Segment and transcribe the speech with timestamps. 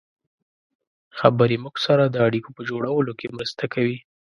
[1.19, 3.97] خبرې موږ سره د اړیکو په جوړولو کې مرسته کوي.